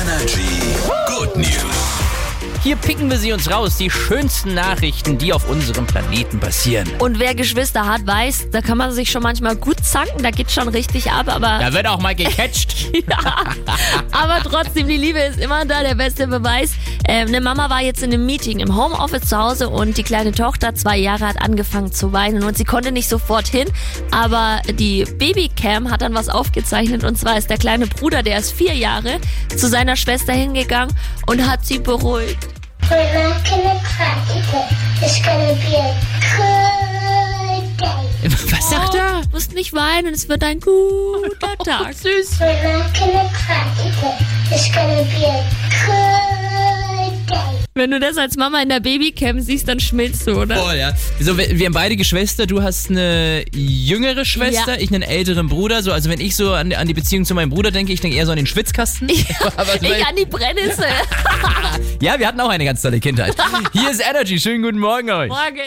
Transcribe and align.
Energy 0.00 0.76
Good 1.08 1.36
News. 1.36 1.98
Hier 2.62 2.76
picken 2.76 3.10
wir 3.10 3.18
sie 3.18 3.32
uns 3.32 3.50
raus, 3.50 3.78
die 3.78 3.90
schönsten 3.90 4.54
Nachrichten, 4.54 5.18
die 5.18 5.32
auf 5.32 5.48
unserem 5.48 5.86
Planeten 5.86 6.38
passieren. 6.38 6.88
Und 7.00 7.18
wer 7.18 7.34
Geschwister 7.34 7.86
hat, 7.86 8.06
weiß, 8.06 8.50
da 8.52 8.60
kann 8.60 8.78
man 8.78 8.92
sich 8.92 9.10
schon 9.10 9.24
manchmal 9.24 9.56
gut 9.56 9.84
zanken, 9.84 10.22
da 10.22 10.30
geht's 10.30 10.54
schon 10.54 10.68
richtig 10.68 11.10
ab, 11.10 11.26
aber, 11.28 11.58
Da 11.58 11.72
wird 11.72 11.88
auch 11.88 11.98
mal 12.00 12.14
gecatcht. 12.14 12.92
ja, 13.10 13.44
aber 14.18 14.42
trotzdem, 14.42 14.88
die 14.88 14.96
Liebe 14.96 15.18
ist 15.20 15.38
immer 15.38 15.64
da, 15.64 15.82
der 15.82 15.94
beste 15.94 16.26
Beweis. 16.26 16.72
Ähm, 17.06 17.28
eine 17.28 17.40
Mama 17.40 17.70
war 17.70 17.80
jetzt 17.80 18.02
in 18.02 18.12
einem 18.12 18.26
Meeting 18.26 18.58
im 18.58 18.76
Homeoffice 18.76 19.28
zu 19.28 19.38
Hause 19.38 19.68
und 19.68 19.96
die 19.96 20.02
kleine 20.02 20.32
Tochter, 20.32 20.74
zwei 20.74 20.96
Jahre, 20.96 21.26
hat 21.28 21.40
angefangen 21.40 21.92
zu 21.92 22.12
weinen 22.12 22.42
und 22.42 22.56
sie 22.56 22.64
konnte 22.64 22.92
nicht 22.92 23.08
sofort 23.08 23.46
hin, 23.46 23.68
aber 24.10 24.60
die 24.68 25.04
Babycam 25.04 25.90
hat 25.90 26.02
dann 26.02 26.14
was 26.14 26.28
aufgezeichnet 26.28 27.04
und 27.04 27.16
zwar 27.16 27.38
ist 27.38 27.48
der 27.48 27.58
kleine 27.58 27.86
Bruder, 27.86 28.22
der 28.22 28.38
ist 28.38 28.52
vier 28.52 28.74
Jahre, 28.74 29.20
zu 29.56 29.68
seiner 29.68 29.96
Schwester 29.96 30.32
hingegangen 30.32 30.94
und 31.26 31.48
hat 31.48 31.64
sie 31.64 31.78
beruhigt. 31.78 32.48
Was 38.50 38.70
sagt 38.70 38.94
er? 38.94 39.22
Du 39.22 39.28
musst 39.32 39.54
nicht 39.54 39.72
weinen, 39.72 40.14
es 40.14 40.28
wird 40.28 40.42
ein 40.42 40.60
guter 40.60 41.56
Tag. 41.64 41.94
Süß. 41.94 42.38
Wenn 47.74 47.92
du 47.92 48.00
das 48.00 48.16
als 48.16 48.36
Mama 48.36 48.60
in 48.60 48.68
der 48.70 48.80
Babycam 48.80 49.38
siehst, 49.40 49.68
dann 49.68 49.78
schmilzt 49.78 50.26
du, 50.26 50.32
oder? 50.40 50.56
Voll, 50.56 50.74
ja. 50.76 50.92
So, 51.20 51.38
wir 51.38 51.56
wir 51.56 51.66
haben 51.66 51.72
beide 51.72 51.94
Geschwister. 51.94 52.44
Du 52.46 52.60
hast 52.60 52.90
eine 52.90 53.44
jüngere 53.54 54.24
Schwester, 54.24 54.74
Ja. 54.74 54.80
ich 54.80 54.92
einen 54.92 55.02
älteren 55.02 55.48
Bruder. 55.48 55.80
So, 55.84 55.92
also 55.92 56.10
wenn 56.10 56.20
ich 56.20 56.34
so 56.34 56.54
an, 56.54 56.72
an 56.72 56.88
die 56.88 56.94
Beziehung 56.94 57.24
zu 57.24 57.34
meinem 57.36 57.50
Bruder 57.50 57.70
denke, 57.70 57.92
ich 57.92 58.00
denke 58.00 58.16
eher 58.16 58.26
so 58.26 58.32
an 58.32 58.36
den 58.36 58.46
Schwitzkasten. 58.46 59.08
So- 59.08 59.14
Ich 59.80 60.06
an 60.06 60.16
die 60.16 60.24
Brennnessel. 60.24 60.86
ja, 62.02 62.18
wir 62.18 62.26
hatten 62.26 62.40
auch 62.40 62.48
eine 62.48 62.64
ganz 62.64 62.82
tolle 62.82 62.98
Kindheit. 62.98 63.36
Hier 63.72 63.90
ist 63.92 64.00
Energy. 64.04 64.40
Schönen 64.40 64.64
guten 64.64 64.78
Morgen 64.80 65.10
euch. 65.10 65.28
Morgen. 65.28 65.60